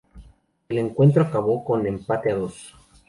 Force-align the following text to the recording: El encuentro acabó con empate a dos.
El 0.67 0.79
encuentro 0.79 1.21
acabó 1.21 1.63
con 1.63 1.85
empate 1.85 2.31
a 2.31 2.35
dos. 2.35 2.73